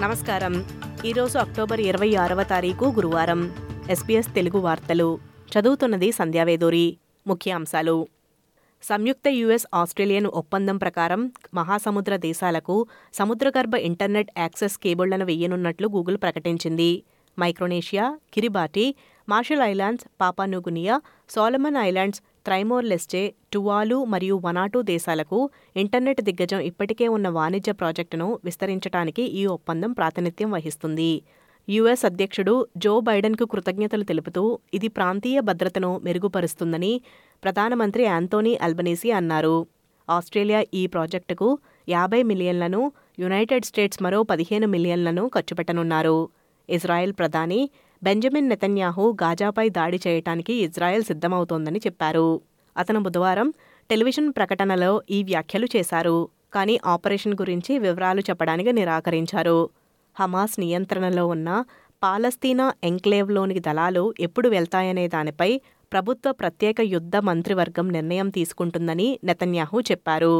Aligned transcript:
నమస్కారం. 0.00 0.64
ఈరోజు 1.04 1.38
అక్టోబర్ 1.38 1.80
ఇరవై 1.80 2.14
ఆరవ 2.14 2.42
తారీఖు 2.42 2.84
గురువారం. 2.84 3.54
ఎస్బీఎస్ 3.90 4.34
తెలుగు 4.34 4.58
వార్తలు. 4.58 5.18
చదువుతున్నది 5.58 6.12
సంధ్యావేదూరి. 6.12 6.96
ముఖ్యాంశాలు 7.26 8.08
సంయుక్త 8.82 9.28
యుఎస్ 9.28 9.66
ఆస్ట్రేలియన్ 9.74 10.26
ఒప్పందం 10.26 10.76
ప్రకారం 10.76 11.32
మహాసముద్ర 11.54 12.16
దేశాలకు 12.16 12.86
సముద్రగర్భ 13.14 13.74
ఇంటర్నెట్ 13.74 14.30
యాక్సెస్ 14.38 14.78
కేబుళ్ళను 14.78 15.24
వెయ్యనున్నట్లు 15.24 15.88
గూగుల్ 15.88 16.16
ప్రకటించింది. 16.16 17.02
Micronesia 17.40 18.18
Kiribati 18.34 18.94
Marshall 19.28 19.62
Islands 19.62 20.06
Papua New Guinea 20.20 21.00
Solomon 21.30 21.76
Islands 21.76 22.20
Timor Leste 22.44 23.22
Tuvalu 23.52 24.04
మరియు 24.04 24.36
వనాటు 24.44 24.78
దేశాలకు 24.82 25.38
ఇంటర్నెట్ 25.76 26.20
దిగ్గజం 26.22 26.60
ఇప్పటికే 26.60 27.08
ఉన్న 27.08 27.28
వాణిజ్య 27.28 27.72
ప్రాజెక్టును 27.72 28.38
విస్తరించడానికి 28.44 29.22
ఈ 29.40 29.46
ఒప్పందం 29.46 29.92
ప్రాతినిధ్యం 29.92 30.50
వహిస్తుంది. 30.50 31.22
యుఎస్ 31.68 32.04
అధ్యక్షుడు 32.04 32.54
జో 32.76 33.00
బైడెన్కు 33.00 33.44
కృతజ్ఞతలు 33.44 34.04
తెలుపుతూ 34.04 34.42
ఇది 34.74 34.88
ప్రాంతీయ 34.88 35.40
భద్రతను 35.40 36.00
మెరుగుపరుస్తుందని 36.04 36.92
ప్రధానమంత్రి 37.42 38.04
యాంతోనీ 38.04 38.52
అల్బనీసీ 38.62 39.10
అన్నారు. 39.10 39.56
ఆస్ట్రేలియా 40.08 40.64
ఈ 40.74 40.86
ప్రాజెక్టుకు 40.86 41.48
యాభై 41.88 42.22
మిలియన్లను 42.22 42.80
యునైటెడ్ 43.18 43.64
స్టేట్స్ 43.64 44.02
మరో 44.02 44.22
పదిహేను 44.22 44.66
మిలియన్లను 44.66 45.24
ఖర్చు 45.28 45.54
పెట్టనున్నారు. 45.54 46.18
ఇజ్రాయెల్ 46.68 47.12
ప్రధాని 47.12 47.60
బెంజమిన్ 48.04 48.48
నెతన్యాహు 48.48 49.16
గాజాపై 49.22 49.68
దాడి 49.68 49.98
చేయటానికి 50.06 50.54
ఇజ్రాయెల్ 50.54 51.04
సిద్ధమవుతోందని 51.04 51.78
చెప్పారు. 51.78 52.40
అతను 52.76 53.00
బుధవారం 53.00 53.48
టెలివిజన్ 53.90 54.32
ప్రకటనలో 54.36 55.02
ఈ 55.10 55.22
వ్యాఖ్యలు 55.22 55.68
చేశారు. 55.76 56.28
కానీ 56.54 56.80
ఆపరేషన్ 56.86 57.34
గురించి 57.34 57.78
వివరాలు 57.78 58.20
చెప్పడానికి 58.20 58.72
నిరాకరించారు. 58.72 59.70
హమాస్ 60.16 60.60
నియంత్రణలో 60.60 61.24
ఉన్న 61.26 61.64
పాలస్తీనా 62.02 62.66
ఎంక్లేవ్లోని 62.84 63.58
దళాలు 63.58 64.14
ఎప్పుడు 64.20 64.48
వెళ్తాయనే 64.48 65.08
దానిపై 65.08 65.50
ప్రభుత్వ 65.92 66.32
ప్రత్యేక 66.32 66.80
యుద్ధ 66.80 67.16
మంత్రివర్గం 67.16 67.88
నిర్ణయం 67.88 68.28
తీసుకుంటుందని 68.30 69.08
నెతన్యాహు 69.24 69.80
చెప్పారు. 69.90 70.34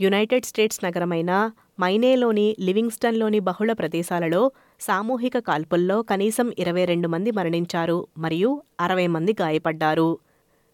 యునైటెడ్ 0.00 0.44
స్టేట్స్ 0.44 0.84
నగరమైన 0.84 1.32
మైనేలోని 1.80 2.56
లివింగ్స్టన్లోని 2.60 3.40
బహుళ 3.40 3.72
ప్రదేశాలలో 3.72 4.40
సామూహిక 4.80 5.38
కాల్పుల్లో 5.38 6.02
కనీసం 6.02 6.52
ఇరవై 6.58 6.84
రెండు 6.84 7.08
మంది 7.08 7.30
మరణించారు 7.30 8.08
మరియు 8.18 8.62
అరవై 8.80 9.06
మంది 9.06 9.32
గాయపడ్డారు. 9.40 10.18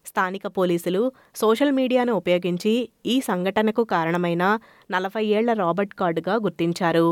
స్థానిక 0.05 0.47
పోలీసులు 0.47 1.11
సోషల్ 1.35 1.71
మీడియాను 1.71 2.13
ఉపయోగించి 2.13 2.89
ఈ 3.05 3.19
సంఘటనకు 3.19 3.83
కారణమైన 3.83 4.59
నలభై 4.91 5.23
ఏళ్ళ 5.25 5.53
రాబర్ట్ 5.53 5.93
కార్డుగా 5.93 6.35
గుర్తించారు. 6.35 7.07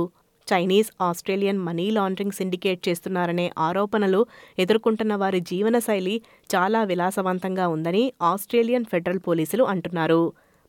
Chinese 0.47 0.89
Australian 1.01 1.59
money 1.59 1.91
laundering 1.91 2.31
syndicate 2.31 2.89
చేస్తున్నారనే 2.89 3.51
ఆరోపణలు 3.57 4.25
ఎదుర్కొంటున్న 4.59 5.15
వారి 5.15 5.39
జీవనశైలి 5.39 6.15
చాలా 6.55 6.83
విలాసవంతంగా 6.83 7.67
ఉందని 7.67 8.03
ఆస్ట్రేలియన్ 8.21 8.85
ఫెడరల్ 8.85 9.21
పోలీసులు 9.27 9.63
అంటున్నారు. 9.63 10.23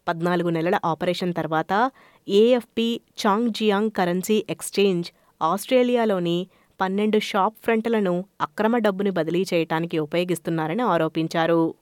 పద్నాలుగు 0.08 0.50
నెలల 0.50 0.78
ఆపరేషన్ 0.84 1.34
తర్వాత 1.34 1.90
A F P 2.28 3.00
Chang 3.26 3.50
Jiang 3.50 3.90
currency 3.90 4.44
exchange 4.50 5.08
ఆస్ట్రేలియాలోని 5.42 6.38
పన్నెండు 6.80 7.18
షాప్ 7.18 7.56
ఫ్రంట్లను 7.64 8.24
అక్రమ 8.40 8.78
డబ్బుని 8.78 9.10
బదిలీ 9.10 9.46
చేయటానికి 9.54 9.98
ఉపయోగిస్తున్నారని 9.98 10.82
ఆరోపించారు. 10.82 11.74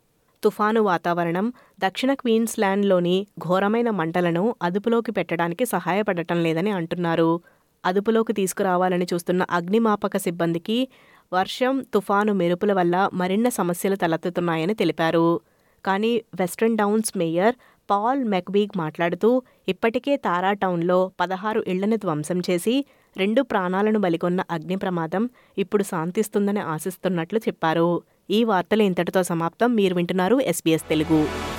తుఫాను 0.42 0.81
వాతావరణం 0.83 1.53
దక్షిణ 1.81 2.14
క్వీన్స్లాండ్లోని 2.14 3.27
ఘోరమైన 3.47 3.91
మంటలను 3.91 4.57
అదుపులోకి 4.63 5.13
పెట్టడానికి 5.13 5.64
సహాయపడటం 5.64 6.42
లేదని 6.42 6.70
అంటున్నారు. 6.70 7.41
అదుపులోకి 7.85 8.33
తీసుకురావాలని 8.33 9.07
చూస్తున్న 9.13 9.42
అగ్నిమాపక 9.51 10.17
సిబ్బందికి 10.17 10.89
వర్షం 11.33 11.85
తుఫాను 11.95 12.33
మెరుపుల 12.33 12.73
వల్ల 12.73 13.11
మరిన్న 13.14 13.48
సమస్యలు 13.48 13.96
తలెత్తుతున్నాయని 13.96 14.75
తెలిపారు. 14.75 15.41
కానీ 15.85 16.25
Western 16.35 16.77
Downs 16.77 17.17
mayor 17.17 17.55
Paul 17.91 18.25
McVeigh 18.25 18.79
మాట్లాడుతూ 18.79 19.43
ఇప్పటికే 19.69 20.17
తారా 20.17 20.53
టౌన్లో 20.53 21.13
పదహారు 21.20 21.65
ఇళ్ళను 21.69 21.97
ధ్వంసం 21.97 22.39
చేసి 22.51 22.85
రెండు 23.17 23.43
ప్రాణాలను 23.43 23.98
బలికొన్న 23.98 24.41
అగ్ని 24.51 24.77
ప్రమాదం 24.77 25.31
ఇప్పుడు 25.59 25.83
శాంతిస్తుందని 25.83 26.61
ఆశిస్తున్నట్లు 26.61 27.39
చెప్పారు. 27.39 28.03
ఈ 28.31 28.45
వార్తలు 28.45 28.83
ఇంతటితో 28.83 29.23
సమాప్తం. 29.23 29.75
మీరు 29.75 29.95
వింటున్నారు 29.95 30.41
ఎస్బీఎస్ 30.41 30.89
తెలుగు. 30.89 31.52